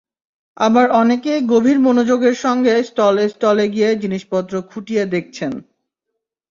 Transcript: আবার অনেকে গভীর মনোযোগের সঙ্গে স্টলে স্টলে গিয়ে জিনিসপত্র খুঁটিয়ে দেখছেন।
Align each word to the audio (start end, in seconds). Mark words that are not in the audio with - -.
আবার 0.57 0.87
অনেকে 0.93 1.33
গভীর 1.51 1.77
মনোযোগের 1.79 2.35
সঙ্গে 2.37 2.73
স্টলে 2.83 3.25
স্টলে 3.33 3.65
গিয়ে 3.67 3.89
জিনিসপত্র 3.95 4.53
খুঁটিয়ে 4.69 5.03
দেখছেন। 5.05 5.51